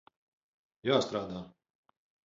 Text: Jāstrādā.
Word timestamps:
Jāstrādā. 0.89 1.47